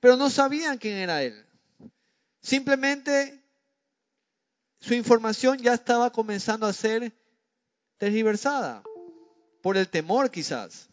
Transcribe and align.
Pero 0.00 0.16
no 0.16 0.30
sabían 0.30 0.78
quién 0.78 0.96
era 0.96 1.22
Él. 1.22 1.46
Simplemente 2.40 3.40
su 4.80 4.94
información 4.94 5.58
ya 5.58 5.74
estaba 5.74 6.10
comenzando 6.10 6.66
a 6.66 6.72
ser 6.72 7.12
tergiversada 7.98 8.82
por 9.62 9.76
el 9.76 9.88
temor 9.88 10.30
quizás. 10.30 10.88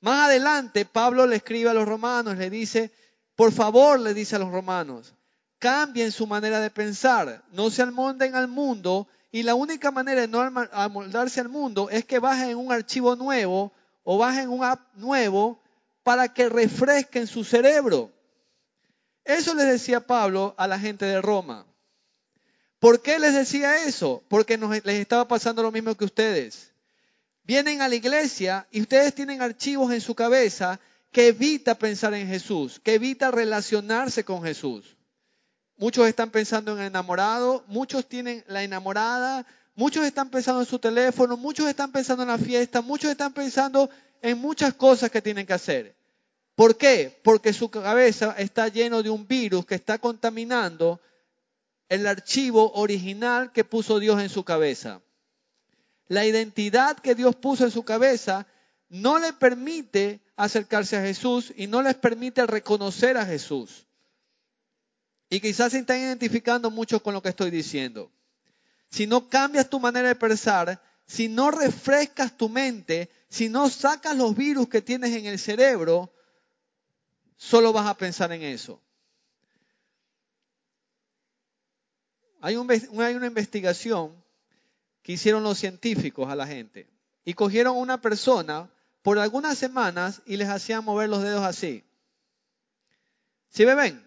Más 0.00 0.26
adelante, 0.26 0.84
Pablo 0.84 1.26
le 1.26 1.36
escribe 1.36 1.70
a 1.70 1.74
los 1.74 1.88
romanos, 1.88 2.36
le 2.36 2.48
dice, 2.50 2.92
por 3.34 3.52
favor, 3.52 3.98
le 3.98 4.14
dice 4.14 4.36
a 4.36 4.38
los 4.38 4.52
romanos, 4.52 5.14
cambien 5.58 6.12
su 6.12 6.26
manera 6.26 6.60
de 6.60 6.70
pensar, 6.70 7.42
no 7.50 7.70
se 7.70 7.82
amolden 7.82 8.34
al 8.36 8.46
mundo 8.46 9.08
y 9.32 9.42
la 9.42 9.56
única 9.56 9.90
manera 9.90 10.20
de 10.20 10.28
no 10.28 10.40
amoldarse 10.72 11.40
al 11.40 11.48
mundo 11.48 11.88
es 11.90 12.04
que 12.04 12.20
bajen 12.20 12.56
un 12.56 12.70
archivo 12.70 13.16
nuevo 13.16 13.72
o 14.04 14.18
bajen 14.18 14.48
un 14.48 14.62
app 14.62 14.94
nuevo 14.94 15.63
para 16.04 16.32
que 16.32 16.48
refresquen 16.48 17.26
su 17.26 17.42
cerebro. 17.42 18.12
Eso 19.24 19.54
les 19.54 19.66
decía 19.66 20.06
Pablo 20.06 20.54
a 20.56 20.68
la 20.68 20.78
gente 20.78 21.06
de 21.06 21.20
Roma. 21.20 21.66
¿Por 22.78 23.00
qué 23.00 23.18
les 23.18 23.34
decía 23.34 23.86
eso? 23.86 24.22
Porque 24.28 24.58
les 24.58 25.00
estaba 25.00 25.26
pasando 25.26 25.62
lo 25.62 25.72
mismo 25.72 25.96
que 25.96 26.04
ustedes. 26.04 26.70
Vienen 27.42 27.80
a 27.80 27.88
la 27.88 27.94
iglesia 27.94 28.68
y 28.70 28.82
ustedes 28.82 29.14
tienen 29.14 29.40
archivos 29.40 29.90
en 29.92 30.02
su 30.02 30.14
cabeza 30.14 30.78
que 31.10 31.28
evita 31.28 31.78
pensar 31.78 32.12
en 32.12 32.28
Jesús, 32.28 32.80
que 32.80 32.94
evita 32.94 33.30
relacionarse 33.30 34.24
con 34.24 34.42
Jesús. 34.42 34.96
Muchos 35.76 36.06
están 36.06 36.30
pensando 36.30 36.72
en 36.72 36.80
el 36.80 36.86
enamorado, 36.86 37.64
muchos 37.66 38.06
tienen 38.06 38.44
la 38.46 38.62
enamorada, 38.62 39.46
muchos 39.74 40.04
están 40.04 40.28
pensando 40.28 40.60
en 40.60 40.66
su 40.66 40.78
teléfono, 40.78 41.36
muchos 41.36 41.66
están 41.66 41.92
pensando 41.92 42.22
en 42.22 42.28
la 42.28 42.38
fiesta, 42.38 42.82
muchos 42.82 43.10
están 43.10 43.32
pensando 43.32 43.88
en 44.24 44.38
muchas 44.38 44.72
cosas 44.72 45.10
que 45.10 45.20
tienen 45.20 45.46
que 45.46 45.52
hacer. 45.52 45.94
¿Por 46.54 46.78
qué? 46.78 47.20
Porque 47.22 47.52
su 47.52 47.68
cabeza 47.70 48.34
está 48.38 48.68
lleno 48.68 49.02
de 49.02 49.10
un 49.10 49.28
virus 49.28 49.66
que 49.66 49.74
está 49.74 49.98
contaminando 49.98 50.98
el 51.90 52.06
archivo 52.06 52.72
original 52.72 53.52
que 53.52 53.64
puso 53.64 53.98
Dios 53.98 54.22
en 54.22 54.30
su 54.30 54.42
cabeza. 54.42 55.02
La 56.08 56.24
identidad 56.24 56.96
que 56.98 57.14
Dios 57.14 57.36
puso 57.36 57.64
en 57.64 57.70
su 57.70 57.84
cabeza 57.84 58.46
no 58.88 59.18
le 59.18 59.34
permite 59.34 60.22
acercarse 60.36 60.96
a 60.96 61.02
Jesús 61.02 61.52
y 61.54 61.66
no 61.66 61.82
les 61.82 61.94
permite 61.94 62.46
reconocer 62.46 63.18
a 63.18 63.26
Jesús. 63.26 63.86
Y 65.28 65.40
quizás 65.40 65.72
se 65.72 65.80
están 65.80 66.00
identificando 66.00 66.70
mucho 66.70 67.02
con 67.02 67.12
lo 67.12 67.20
que 67.20 67.28
estoy 67.28 67.50
diciendo. 67.50 68.10
Si 68.90 69.06
no 69.06 69.28
cambias 69.28 69.68
tu 69.68 69.78
manera 69.80 70.08
de 70.08 70.14
pensar, 70.14 70.80
si 71.06 71.28
no 71.28 71.50
refrescas 71.50 72.36
tu 72.36 72.48
mente, 72.48 73.10
si 73.28 73.48
no 73.48 73.68
sacas 73.68 74.16
los 74.16 74.34
virus 74.34 74.68
que 74.68 74.82
tienes 74.82 75.14
en 75.14 75.26
el 75.26 75.38
cerebro, 75.38 76.12
solo 77.36 77.72
vas 77.72 77.86
a 77.86 77.96
pensar 77.96 78.32
en 78.32 78.42
eso. 78.42 78.80
Hay, 82.40 82.56
una 82.56 83.26
investigación 83.26 84.14
que 85.02 85.12
hicieron 85.12 85.42
los 85.42 85.58
científicos 85.58 86.28
a 86.28 86.36
la 86.36 86.46
gente 86.46 86.90
y 87.24 87.32
cogieron 87.32 87.76
a 87.76 87.78
una 87.78 88.00
persona 88.02 88.70
por 89.02 89.18
algunas 89.18 89.56
semanas 89.56 90.22
y 90.26 90.36
les 90.36 90.48
hacían 90.48 90.84
mover 90.84 91.08
los 91.08 91.22
dedos 91.22 91.42
así. 91.42 91.84
¿Sí 93.48 93.64
me 93.64 93.74
ven? 93.74 94.06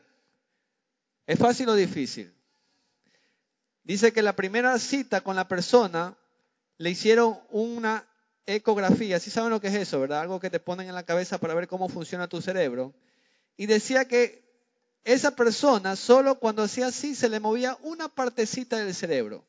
¿Es 1.25 1.39
fácil 1.39 1.69
o 1.69 1.75
difícil? 1.75 2.33
Dice 3.83 4.11
que 4.13 4.21
la 4.21 4.35
primera 4.35 4.77
cita 4.79 5.21
con 5.21 5.35
la 5.35 5.47
persona 5.47 6.17
le 6.77 6.89
hicieron 6.89 7.39
una 7.49 8.05
ecografía. 8.45 9.19
¿Sí 9.19 9.29
saben 9.29 9.49
lo 9.49 9.61
que 9.61 9.67
es 9.67 9.75
eso, 9.75 9.99
verdad? 9.99 10.21
Algo 10.21 10.39
que 10.39 10.49
te 10.49 10.59
ponen 10.59 10.87
en 10.87 10.95
la 10.95 11.03
cabeza 11.03 11.37
para 11.37 11.53
ver 11.53 11.67
cómo 11.67 11.89
funciona 11.89 12.27
tu 12.27 12.41
cerebro. 12.41 12.93
Y 13.57 13.65
decía 13.65 14.07
que 14.07 14.47
esa 15.03 15.35
persona 15.35 15.95
solo 15.95 16.35
cuando 16.35 16.63
hacía 16.63 16.87
así 16.87 17.15
se 17.15 17.29
le 17.29 17.39
movía 17.39 17.77
una 17.81 18.09
partecita 18.09 18.77
del 18.77 18.93
cerebro, 18.93 19.43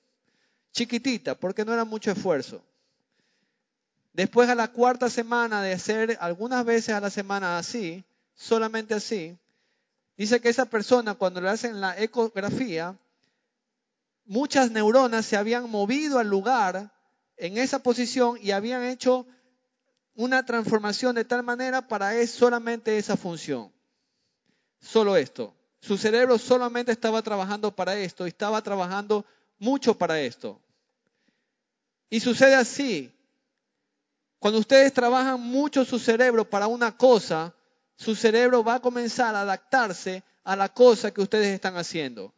chiquitita, 0.73 1.34
porque 1.34 1.65
no 1.65 1.73
era 1.73 1.84
mucho 1.84 2.11
esfuerzo. 2.11 2.62
Después 4.12 4.49
a 4.49 4.55
la 4.55 4.69
cuarta 4.69 5.10
semana 5.10 5.62
de 5.62 5.72
hacer 5.72 6.16
algunas 6.21 6.65
veces 6.65 6.95
a 6.95 7.00
la 7.00 7.10
semana 7.10 7.59
así, 7.59 8.05
solamente 8.34 8.95
así, 8.95 9.37
dice 10.16 10.41
que 10.41 10.49
esa 10.49 10.65
persona 10.66 11.15
cuando 11.15 11.41
le 11.41 11.50
hacen 11.50 11.81
la 11.81 12.00
ecografía, 12.00 12.97
muchas 14.25 14.71
neuronas 14.71 15.27
se 15.27 15.37
habían 15.37 15.71
movido 15.71 16.19
al 16.19 16.28
lugar 16.28 16.91
en 17.38 17.59
esa 17.59 17.82
posición 17.82 18.38
y 18.41 18.50
habían 18.50 18.84
hecho 18.84 19.26
una 20.15 20.44
transformación 20.44 21.15
de 21.15 21.25
tal 21.25 21.43
manera 21.43 21.88
para 21.88 22.15
es 22.16 22.31
solamente 22.31 22.99
esa 22.99 23.16
función 23.16 23.72
solo 24.81 25.16
esto. 25.16 25.54
Su 25.81 25.97
cerebro 25.97 26.38
solamente 26.38 26.93
estaba 26.93 27.22
trabajando 27.22 27.75
para 27.75 27.97
esto 27.97 28.27
estaba 28.27 28.62
trabajando 28.62 29.25
mucho 29.59 29.97
para 29.97 30.21
esto. 30.21 30.60
Y 32.10 32.21
sucede 32.21 32.54
así. 32.54 33.15
Cuando 34.38 34.60
ustedes 34.60 34.93
trabajan 34.93 35.41
mucho 35.41 35.84
su 35.84 35.98
cerebro 35.98 36.48
para 36.48 36.69
una 36.69 36.97
cosa, 36.97 37.54
su 37.97 38.15
cerebro 38.15 38.62
va 38.62 38.75
a 38.75 38.81
comenzar 38.81 39.34
a 39.34 39.43
adaptarse 39.43 40.22
a 40.44 40.54
la 40.56 40.69
cosa 40.69 41.12
que 41.12 41.21
ustedes 41.21 41.48
están 41.48 41.77
haciendo. 41.77 42.32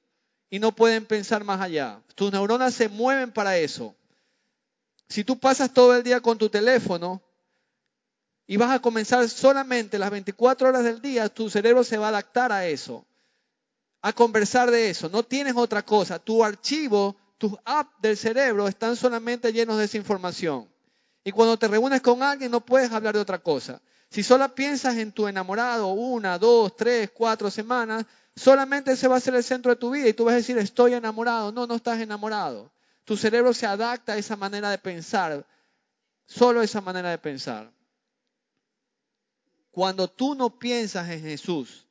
Y 0.48 0.58
no 0.58 0.72
pueden 0.72 1.04
pensar 1.06 1.44
más 1.44 1.60
allá. 1.60 2.02
Tus 2.14 2.32
neuronas 2.32 2.74
se 2.74 2.88
mueven 2.88 3.30
para 3.32 3.58
eso. 3.58 3.94
Si 5.10 5.24
tú 5.24 5.38
pasas 5.38 5.74
todo 5.74 5.94
el 5.94 6.02
día 6.02 6.20
con 6.20 6.38
tu 6.38 6.48
teléfono, 6.48 7.20
y 8.46 8.56
vas 8.56 8.72
a 8.72 8.80
comenzar 8.80 9.28
solamente 9.28 9.98
las 9.98 10.10
24 10.10 10.68
horas 10.68 10.82
del 10.82 11.00
día, 11.00 11.28
tu 11.28 11.48
cerebro 11.48 11.84
se 11.84 11.98
va 11.98 12.06
a 12.06 12.08
adaptar 12.08 12.50
a 12.50 12.66
eso, 12.66 13.06
a 14.02 14.12
conversar 14.12 14.72
de 14.72 14.90
eso. 14.90 15.08
No 15.08 15.22
tienes 15.22 15.54
otra 15.56 15.84
cosa. 15.84 16.18
Tu 16.18 16.42
archivo, 16.42 17.14
tus 17.38 17.52
apps 17.64 17.92
del 18.02 18.16
cerebro 18.16 18.66
están 18.66 18.96
solamente 18.96 19.52
llenos 19.52 19.78
de 19.78 19.84
esa 19.84 19.98
información. 19.98 20.68
Y 21.22 21.30
cuando 21.30 21.56
te 21.58 21.68
reúnes 21.68 22.00
con 22.00 22.24
alguien 22.24 22.50
no 22.50 22.60
puedes 22.60 22.90
hablar 22.90 23.14
de 23.14 23.20
otra 23.20 23.38
cosa. 23.38 23.80
Si 24.10 24.24
solo 24.24 24.52
piensas 24.52 24.96
en 24.96 25.12
tu 25.12 25.28
enamorado 25.28 25.88
una, 25.88 26.36
dos, 26.36 26.74
tres, 26.74 27.10
cuatro 27.14 27.52
semanas, 27.52 28.04
solamente 28.34 28.92
ese 28.92 29.06
va 29.06 29.16
a 29.16 29.20
ser 29.20 29.36
el 29.36 29.44
centro 29.44 29.70
de 29.70 29.76
tu 29.76 29.90
vida 29.90 30.08
y 30.08 30.12
tú 30.12 30.24
vas 30.24 30.32
a 30.32 30.38
decir 30.38 30.58
estoy 30.58 30.94
enamorado. 30.94 31.52
No, 31.52 31.68
no 31.68 31.76
estás 31.76 32.00
enamorado. 32.00 32.72
Tu 33.10 33.16
cerebro 33.16 33.52
se 33.52 33.66
adapta 33.66 34.12
a 34.12 34.18
esa 34.18 34.36
manera 34.36 34.70
de 34.70 34.78
pensar, 34.78 35.44
solo 36.26 36.62
esa 36.62 36.80
manera 36.80 37.10
de 37.10 37.18
pensar. 37.18 37.72
Cuando 39.72 40.06
tú 40.06 40.36
no 40.36 40.60
piensas 40.60 41.10
en 41.10 41.20
Jesús, 41.20 41.88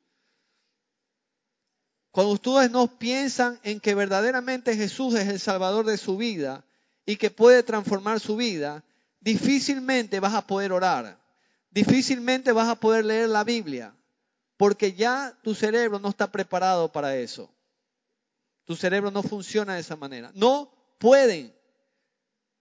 cuando 2.10 2.32
ustedes 2.32 2.70
no 2.70 2.86
piensan 2.98 3.60
en 3.64 3.80
que 3.80 3.94
verdaderamente 3.94 4.74
Jesús 4.74 5.14
es 5.14 5.28
el 5.28 5.38
Salvador 5.38 5.84
de 5.84 5.98
su 5.98 6.16
vida 6.16 6.64
y 7.04 7.16
que 7.16 7.28
puede 7.28 7.62
transformar 7.64 8.18
su 8.18 8.36
vida, 8.36 8.82
difícilmente 9.20 10.20
vas 10.20 10.32
a 10.32 10.46
poder 10.46 10.72
orar, 10.72 11.20
difícilmente 11.70 12.52
vas 12.52 12.70
a 12.70 12.80
poder 12.80 13.04
leer 13.04 13.28
la 13.28 13.44
Biblia, 13.44 13.94
porque 14.56 14.94
ya 14.94 15.38
tu 15.42 15.54
cerebro 15.54 15.98
no 15.98 16.08
está 16.08 16.32
preparado 16.32 16.90
para 16.90 17.14
eso. 17.14 17.52
Tu 18.64 18.74
cerebro 18.74 19.10
no 19.10 19.22
funciona 19.22 19.74
de 19.74 19.80
esa 19.80 19.96
manera. 19.96 20.32
No 20.34 20.79
pueden. 21.00 21.52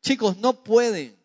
Chicos, 0.02 0.38
no 0.38 0.64
pueden. 0.64 1.20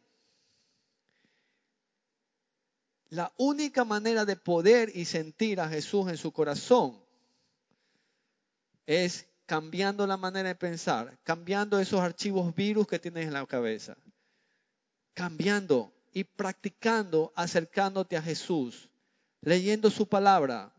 La 3.09 3.33
única 3.39 3.85
manera 3.85 4.25
de 4.25 4.35
poder 4.35 4.91
y 4.93 5.05
sentir 5.05 5.61
a 5.61 5.69
Jesús 5.69 6.09
en 6.09 6.17
su 6.17 6.33
corazón 6.33 7.01
es 8.87 9.27
cambiando 9.47 10.07
la 10.07 10.17
manera 10.17 10.49
de 10.49 10.55
pensar, 10.57 11.17
cambiando 11.23 11.79
esos 11.79 12.01
archivos 12.01 12.53
virus 12.55 12.89
que 12.89 12.99
tienes 12.99 13.27
en 13.27 13.33
la 13.33 13.47
cabeza, 13.47 13.97
cambiando 15.15 15.93
y 16.13 16.25
practicando, 16.25 17.33
acercándote 17.37 18.17
a 18.17 18.23
Jesús, 18.23 18.89
leyendo 19.41 19.91
su 19.91 20.09
palabra, 20.09 20.75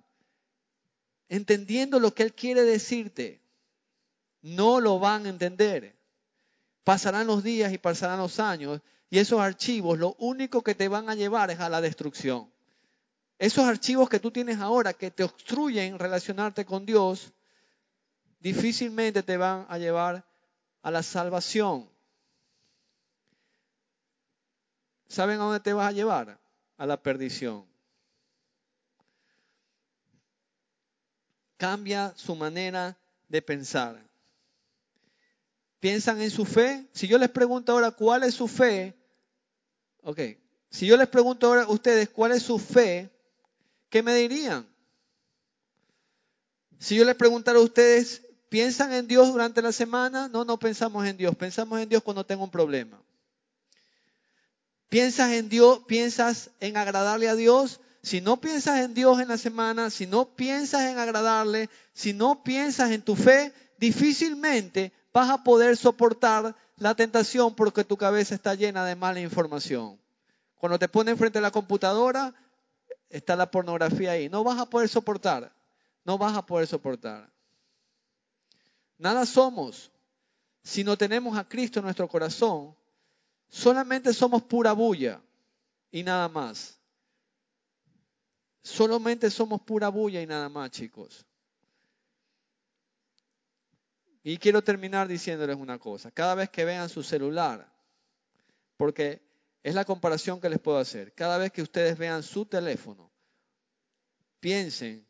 entendiendo 1.29 1.99
lo 1.99 2.14
que 2.14 2.23
Él 2.23 2.34
quiere 2.34 2.64
decirte. 2.64 3.41
No 4.41 4.82
lo 4.82 4.99
van 4.99 5.26
a 5.26 5.29
entender. 5.29 5.95
Pasarán 6.85 7.26
los 7.26 7.43
días 7.43 7.73
y 7.73 7.79
pasarán 7.79 8.20
los 8.20 8.40
años 8.40 8.79
y 9.09 9.17
esos 9.17 9.41
archivos 9.41 9.97
lo 9.97 10.16
único 10.20 10.64
que 10.64 10.76
te 10.76 10.87
van 10.87 11.09
a 11.09 11.16
llevar 11.16 11.49
es 11.49 11.59
a 11.59 11.67
la 11.67 11.82
destrucción. 11.82 12.47
Esos 13.40 13.66
archivos 13.66 14.08
que 14.08 14.20
tú 14.20 14.29
tienes 14.29 14.59
ahora 14.59 14.93
que 14.93 15.09
te 15.09 15.23
obstruyen 15.23 15.97
relacionarte 15.97 16.64
con 16.64 16.85
Dios, 16.85 17.34
difícilmente 18.40 19.23
te 19.23 19.35
van 19.35 19.66
a 19.67 19.79
llevar 19.79 20.23
a 20.84 20.91
la 20.91 21.02
salvación. 21.02 21.90
¿Saben 25.08 25.40
a 25.40 25.43
dónde 25.43 25.61
te 25.61 25.73
vas 25.73 25.90
a 25.90 25.91
llevar? 25.91 26.40
A 26.78 26.85
la 26.85 27.02
perdición. 27.02 27.66
Cambia 31.58 32.14
su 32.16 32.35
manera 32.35 32.96
de 33.28 33.41
pensar. 33.41 34.15
¿Piensan 35.85 36.20
en 36.20 36.32
su 36.32 36.46
fe? 36.46 36.84
Si 36.93 37.08
yo 37.08 37.20
les 37.20 37.29
pregunto 37.29 37.72
ahora 37.72 37.91
cuál 37.91 38.23
es 38.23 38.34
su 38.34 38.47
fe, 38.47 38.96
ok, 40.02 40.20
si 40.72 40.87
yo 40.87 40.97
les 40.97 41.08
pregunto 41.08 41.46
ahora 41.46 41.61
a 41.61 41.70
ustedes 41.70 42.09
cuál 42.09 42.32
es 42.32 42.41
su 42.41 42.58
fe, 42.58 43.11
¿qué 43.91 44.02
me 44.02 44.16
dirían? 44.16 44.67
Si 46.79 46.96
yo 46.96 47.05
les 47.05 47.14
preguntara 47.14 47.59
a 47.59 47.61
ustedes, 47.61 48.23
¿piensan 48.49 48.93
en 48.93 49.08
Dios 49.08 49.32
durante 49.32 49.61
la 49.61 49.72
semana? 49.72 50.28
No, 50.28 50.43
no 50.43 50.58
pensamos 50.58 51.05
en 51.05 51.17
Dios. 51.17 51.35
Pensamos 51.35 51.79
en 51.79 51.87
Dios 51.87 52.02
cuando 52.02 52.26
tengo 52.26 52.43
un 52.43 52.49
problema. 52.49 52.99
¿Piensas 54.90 55.34
en 55.34 55.49
Dios? 55.49 55.82
¿Piensas 55.87 56.49
en 56.61 56.78
agradarle 56.78 57.29
a 57.29 57.35
Dios? 57.35 57.79
Si 58.02 58.22
no 58.22 58.41
piensas 58.41 58.79
en 58.79 58.96
Dios 58.96 59.20
en 59.20 59.28
la 59.28 59.37
semana, 59.37 59.91
si 59.91 60.08
no 60.08 60.34
piensas 60.34 60.90
en 60.90 60.97
agradarle, 60.97 61.70
si 61.93 62.14
no 62.14 62.43
piensas 62.43 62.90
en 62.90 63.03
tu 63.03 63.16
fe, 63.16 63.53
difícilmente 63.78 64.91
vas 65.16 65.29
a 65.29 65.41
poder 65.46 65.78
soportar 65.78 66.58
la 66.76 66.94
tentación 66.94 67.56
porque 67.56 67.85
tu 67.85 67.96
cabeza 67.96 68.35
está 68.35 68.53
llena 68.53 68.84
de 68.84 68.97
mala 68.97 69.22
información. 69.22 69.97
Cuando 70.56 70.78
te 70.78 70.90
ponen 70.90 71.17
frente 71.17 71.40
a 71.40 71.41
la 71.41 71.52
computadora, 71.52 72.34
está 73.08 73.38
la 73.38 73.50
pornografía 73.50 74.12
ahí. 74.12 74.28
No 74.28 74.44
vas 74.44 74.59
a 74.59 74.70
poder 74.70 74.90
soportar. 74.90 75.56
No 76.03 76.17
vas 76.17 76.35
a 76.35 76.46
poder 76.46 76.67
soportar. 76.67 77.32
Nada 78.97 79.26
somos 79.26 79.90
si 80.64 80.84
no 80.84 80.97
tenemos 80.97 81.38
a 81.38 81.47
Cristo 81.47 81.79
en 81.79 81.85
nuestro 81.85 82.09
corazón. 82.09 82.76
Solamente 83.47 84.14
somos 84.14 84.44
pura 84.44 84.73
bulla 84.73 85.22
y 85.91 86.03
nada 86.03 86.28
más. 86.28 86.78
Solamente 88.61 89.32
somos 89.32 89.61
pura 89.61 89.88
bulla 89.88 90.22
y 90.22 90.28
nada 90.28 90.50
más, 90.50 90.72
chicos. 90.72 91.26
Y 94.27 94.39
quiero 94.39 94.63
terminar 94.63 95.07
diciéndoles 95.07 95.55
una 95.55 95.77
cosa. 95.77 96.09
Cada 96.09 96.33
vez 96.33 96.49
que 96.49 96.66
vean 96.66 96.89
su 96.89 97.03
celular, 97.03 97.72
porque 98.75 99.22
es 99.61 99.75
la 99.75 99.85
comparación 99.85 100.41
que 100.41 100.49
les 100.49 100.57
puedo 100.57 100.79
hacer, 100.79 101.13
cada 101.13 101.37
vez 101.37 101.51
que 101.51 101.61
ustedes 101.61 101.95
vean 101.95 102.23
su 102.23 102.47
teléfono, 102.47 103.11
piensen 104.39 105.05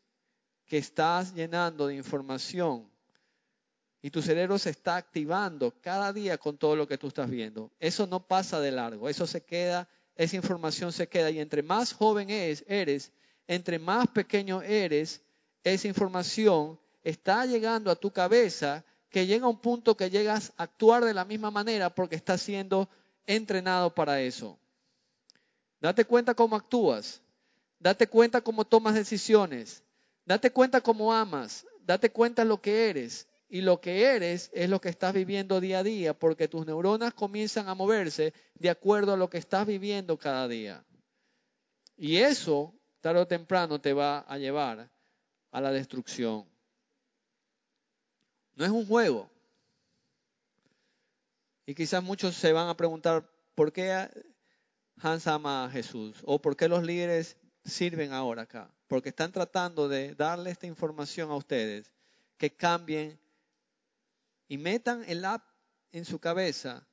que 0.66 0.76
estás 0.76 1.32
llenando 1.32 1.86
de 1.86 1.94
información 1.94 2.90
y 4.02 4.10
tu 4.10 4.20
cerebro 4.20 4.58
se 4.58 4.68
está 4.68 4.96
activando 4.96 5.72
cada 5.80 6.12
día 6.12 6.36
con 6.36 6.58
todo 6.58 6.76
lo 6.76 6.86
que 6.86 6.98
tú 6.98 7.06
estás 7.06 7.30
viendo. 7.30 7.72
Eso 7.80 8.06
no 8.06 8.26
pasa 8.26 8.60
de 8.60 8.70
largo, 8.70 9.08
eso 9.08 9.26
se 9.26 9.42
queda, 9.42 9.88
esa 10.14 10.36
información 10.36 10.92
se 10.92 11.08
queda 11.08 11.30
y 11.30 11.40
entre 11.40 11.62
más 11.62 11.94
joven 11.94 12.28
eres, 12.28 13.12
entre 13.46 13.78
más 13.78 14.08
pequeño 14.08 14.60
eres, 14.60 15.22
esa 15.64 15.88
información 15.88 16.78
está 17.02 17.46
llegando 17.46 17.90
a 17.90 17.96
tu 17.96 18.10
cabeza 18.10 18.84
que 19.16 19.26
llega 19.26 19.48
un 19.48 19.56
punto 19.56 19.96
que 19.96 20.10
llegas 20.10 20.52
a 20.58 20.64
actuar 20.64 21.02
de 21.02 21.14
la 21.14 21.24
misma 21.24 21.50
manera 21.50 21.88
porque 21.88 22.16
estás 22.16 22.42
siendo 22.42 22.90
entrenado 23.24 23.94
para 23.94 24.20
eso. 24.20 24.58
Date 25.80 26.04
cuenta 26.04 26.34
cómo 26.34 26.54
actúas, 26.54 27.22
date 27.78 28.08
cuenta 28.08 28.42
cómo 28.42 28.66
tomas 28.66 28.94
decisiones, 28.94 29.82
date 30.26 30.50
cuenta 30.50 30.82
cómo 30.82 31.14
amas, 31.14 31.66
date 31.80 32.10
cuenta 32.10 32.44
lo 32.44 32.60
que 32.60 32.90
eres. 32.90 33.26
Y 33.48 33.62
lo 33.62 33.80
que 33.80 34.04
eres 34.04 34.50
es 34.52 34.68
lo 34.68 34.82
que 34.82 34.90
estás 34.90 35.14
viviendo 35.14 35.62
día 35.62 35.78
a 35.78 35.82
día, 35.82 36.12
porque 36.12 36.46
tus 36.46 36.66
neuronas 36.66 37.14
comienzan 37.14 37.70
a 37.70 37.74
moverse 37.74 38.34
de 38.52 38.68
acuerdo 38.68 39.14
a 39.14 39.16
lo 39.16 39.30
que 39.30 39.38
estás 39.38 39.66
viviendo 39.66 40.18
cada 40.18 40.46
día. 40.46 40.84
Y 41.96 42.18
eso, 42.18 42.74
tarde 43.00 43.20
o 43.22 43.26
temprano, 43.26 43.80
te 43.80 43.94
va 43.94 44.18
a 44.28 44.36
llevar 44.36 44.90
a 45.52 45.60
la 45.62 45.70
destrucción. 45.72 46.44
No 48.56 48.64
es 48.64 48.70
un 48.70 48.86
juego. 48.86 49.30
Y 51.66 51.74
quizás 51.74 52.02
muchos 52.02 52.34
se 52.34 52.52
van 52.52 52.68
a 52.68 52.76
preguntar, 52.76 53.28
¿por 53.54 53.72
qué 53.72 54.08
Hans 54.96 55.26
ama 55.26 55.66
a 55.66 55.70
Jesús? 55.70 56.16
¿O 56.24 56.40
por 56.40 56.56
qué 56.56 56.68
los 56.68 56.82
líderes 56.82 57.36
sirven 57.64 58.12
ahora 58.12 58.42
acá? 58.42 58.74
Porque 58.88 59.10
están 59.10 59.30
tratando 59.30 59.88
de 59.88 60.14
darle 60.14 60.50
esta 60.50 60.66
información 60.66 61.30
a 61.30 61.36
ustedes, 61.36 61.92
que 62.38 62.54
cambien 62.54 63.20
y 64.48 64.58
metan 64.58 65.04
el 65.06 65.24
app 65.24 65.42
en 65.92 66.04
su 66.04 66.18
cabeza 66.18 66.86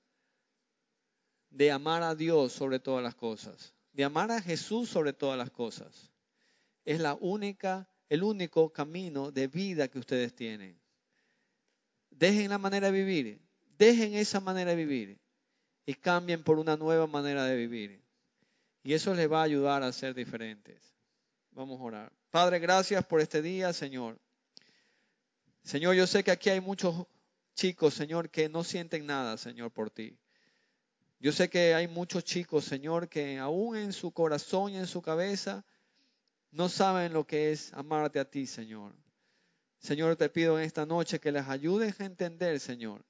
de 1.49 1.71
amar 1.71 2.03
a 2.03 2.15
Dios 2.15 2.51
sobre 2.51 2.79
todas 2.79 3.03
las 3.03 3.15
cosas, 3.15 3.73
de 3.93 4.03
amar 4.03 4.31
a 4.31 4.41
Jesús 4.41 4.89
sobre 4.89 5.13
todas 5.13 5.37
las 5.37 5.51
cosas. 5.51 6.11
Es 6.83 6.99
la 6.99 7.13
única, 7.13 7.87
el 8.09 8.23
único 8.23 8.73
camino 8.73 9.31
de 9.31 9.47
vida 9.47 9.87
que 9.87 9.99
ustedes 9.99 10.35
tienen. 10.35 10.82
Dejen 12.23 12.51
la 12.51 12.57
manera 12.57 12.89
de 12.89 13.03
vivir, 13.03 13.41
dejen 13.77 14.13
esa 14.13 14.39
manera 14.39 14.71
de 14.71 14.77
vivir 14.77 15.19
y 15.85 15.93
cambien 15.93 16.41
por 16.41 16.57
una 16.57 16.77
nueva 16.77 17.05
manera 17.05 17.43
de 17.43 17.57
vivir. 17.57 18.01
Y 18.81 18.93
eso 18.93 19.13
les 19.13 19.29
va 19.29 19.41
a 19.41 19.43
ayudar 19.43 19.83
a 19.83 19.91
ser 19.91 20.13
diferentes. 20.13 20.95
Vamos 21.51 21.81
a 21.81 21.83
orar. 21.83 22.13
Padre, 22.29 22.59
gracias 22.59 23.05
por 23.05 23.19
este 23.19 23.41
día, 23.41 23.73
Señor. 23.73 24.17
Señor, 25.65 25.95
yo 25.95 26.07
sé 26.07 26.23
que 26.23 26.31
aquí 26.31 26.49
hay 26.49 26.61
muchos 26.61 27.07
chicos, 27.55 27.93
Señor, 27.93 28.29
que 28.29 28.47
no 28.47 28.63
sienten 28.63 29.05
nada, 29.05 29.35
Señor, 29.35 29.71
por 29.71 29.89
ti. 29.89 30.17
Yo 31.19 31.33
sé 31.33 31.49
que 31.49 31.73
hay 31.73 31.89
muchos 31.89 32.23
chicos, 32.23 32.63
Señor, 32.63 33.09
que 33.09 33.37
aún 33.37 33.75
en 33.75 33.91
su 33.91 34.13
corazón 34.13 34.71
y 34.71 34.77
en 34.77 34.87
su 34.87 35.01
cabeza 35.01 35.65
no 36.51 36.69
saben 36.69 37.11
lo 37.11 37.27
que 37.27 37.51
es 37.51 37.73
amarte 37.73 38.21
a 38.21 38.31
ti, 38.31 38.47
Señor. 38.47 38.93
Señor, 39.83 40.15
te 40.15 40.29
pido 40.29 40.57
en 40.57 40.63
esta 40.63 40.85
noche 40.85 41.19
que 41.19 41.33
les 41.33 41.45
ayudes 41.49 41.99
a 41.99 42.05
entender, 42.05 42.61
Señor. 42.61 43.03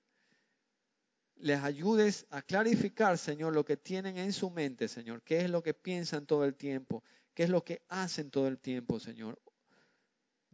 Les 1.35 1.61
ayudes 1.61 2.25
a 2.31 2.41
clarificar, 2.41 3.19
Señor, 3.19 3.53
lo 3.53 3.63
que 3.63 3.77
tienen 3.77 4.17
en 4.17 4.33
su 4.33 4.49
mente, 4.49 4.87
Señor. 4.87 5.21
¿Qué 5.21 5.41
es 5.41 5.51
lo 5.51 5.61
que 5.61 5.75
piensan 5.75 6.25
todo 6.25 6.45
el 6.45 6.55
tiempo? 6.55 7.03
¿Qué 7.35 7.43
es 7.43 7.51
lo 7.51 7.63
que 7.63 7.83
hacen 7.89 8.31
todo 8.31 8.47
el 8.47 8.57
tiempo, 8.57 8.99
Señor? 8.99 9.39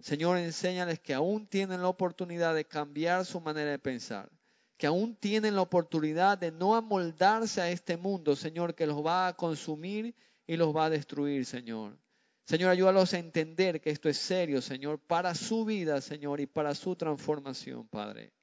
Señor, 0.02 0.38
enséñales 0.38 1.00
que 1.00 1.14
aún 1.14 1.48
tienen 1.48 1.82
la 1.82 1.88
oportunidad 1.88 2.54
de 2.54 2.66
cambiar 2.66 3.26
su 3.26 3.40
manera 3.40 3.72
de 3.72 3.80
pensar, 3.80 4.30
que 4.76 4.88
aún 4.88 5.16
tienen 5.16 5.56
la 5.56 5.62
oportunidad 5.62 6.38
de 6.38 6.52
no 6.52 6.76
amoldarse 6.76 7.62
a 7.62 7.72
este 7.72 7.96
mundo, 7.96 8.36
Señor, 8.36 8.76
que 8.76 8.88
los 8.88 9.06
va 9.06 9.28
a 9.28 9.38
consumir 9.38 10.14
y 10.46 10.58
los 10.58 10.76
va 10.76 10.86
a 10.86 10.90
destruir, 10.90 11.46
Señor. 11.46 11.98
Señor, 12.50 12.72
ayúdalos 12.72 13.14
a 13.14 13.20
entender 13.20 13.80
que 13.80 13.92
esto 13.92 14.10
es 14.10 14.18
serio, 14.18 14.60
Señor, 14.60 14.98
para 14.98 15.36
su 15.36 15.66
vida, 15.66 16.02
Señor, 16.02 16.40
y 16.40 16.48
para 16.48 16.74
su 16.74 16.96
transformación, 16.96 17.88
Padre. 17.88 18.34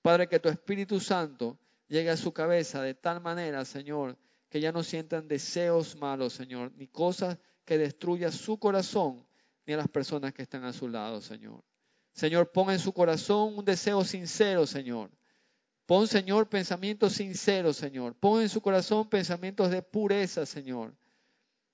Padre, 0.00 0.26
que 0.26 0.40
tu 0.40 0.48
Espíritu 0.48 1.00
Santo 1.00 1.58
llegue 1.86 2.08
a 2.08 2.16
su 2.16 2.32
cabeza 2.32 2.80
de 2.80 2.94
tal 2.94 3.20
manera, 3.20 3.66
Señor, 3.66 4.16
que 4.48 4.58
ya 4.58 4.72
no 4.72 4.82
sientan 4.82 5.28
deseos 5.28 5.96
malos, 5.96 6.32
Señor, 6.32 6.72
ni 6.78 6.86
cosas 6.86 7.36
que 7.66 7.76
destruyan 7.76 8.32
su 8.32 8.58
corazón, 8.58 9.26
ni 9.66 9.74
a 9.74 9.76
las 9.76 9.88
personas 9.88 10.32
que 10.32 10.40
están 10.40 10.64
a 10.64 10.72
su 10.72 10.88
lado, 10.88 11.20
Señor. 11.20 11.62
Señor, 12.14 12.50
pon 12.50 12.70
en 12.70 12.78
su 12.78 12.94
corazón 12.94 13.58
un 13.58 13.66
deseo 13.66 14.02
sincero, 14.02 14.66
Señor. 14.66 15.10
Pon, 15.84 16.08
Señor, 16.08 16.48
pensamientos 16.48 17.12
sinceros, 17.12 17.76
Señor. 17.76 18.14
Pon 18.14 18.40
en 18.40 18.48
su 18.48 18.62
corazón 18.62 19.10
pensamientos 19.10 19.70
de 19.70 19.82
pureza, 19.82 20.46
Señor. 20.46 20.94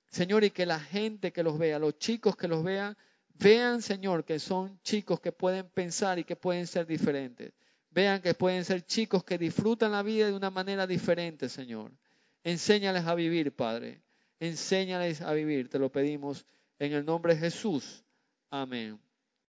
Señor, 0.08 0.44
y 0.44 0.50
que 0.50 0.66
la 0.66 0.80
gente 0.80 1.32
que 1.32 1.42
los 1.42 1.58
vea, 1.58 1.78
los 1.78 1.98
chicos 1.98 2.36
que 2.36 2.48
los 2.48 2.64
vean, 2.64 2.96
vean, 3.34 3.82
Señor, 3.82 4.24
que 4.24 4.38
son 4.38 4.80
chicos 4.82 5.20
que 5.20 5.32
pueden 5.32 5.68
pensar 5.68 6.18
y 6.18 6.24
que 6.24 6.36
pueden 6.36 6.66
ser 6.66 6.86
diferentes. 6.86 7.52
Vean 7.90 8.20
que 8.20 8.34
pueden 8.34 8.64
ser 8.64 8.84
chicos 8.84 9.24
que 9.24 9.38
disfrutan 9.38 9.92
la 9.92 10.02
vida 10.02 10.26
de 10.26 10.34
una 10.34 10.50
manera 10.50 10.86
diferente, 10.86 11.48
Señor. 11.48 11.92
Enséñales 12.44 13.06
a 13.06 13.14
vivir, 13.14 13.54
Padre. 13.54 14.02
Enséñales 14.38 15.22
a 15.22 15.32
vivir, 15.32 15.68
te 15.68 15.78
lo 15.78 15.90
pedimos 15.90 16.44
en 16.78 16.92
el 16.92 17.04
nombre 17.04 17.34
de 17.34 17.40
Jesús. 17.40 18.04
Amén. 18.50 19.05